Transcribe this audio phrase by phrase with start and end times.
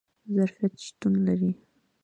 [0.35, 1.51] ظرفیت شتون لري